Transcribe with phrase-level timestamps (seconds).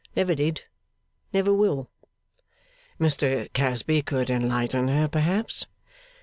[0.15, 0.63] Never did.
[1.31, 1.91] Never will.'
[2.99, 5.67] 'Mr Casby could enlighten her, perhaps?